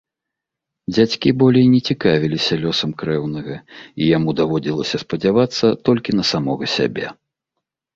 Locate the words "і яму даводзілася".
4.01-4.97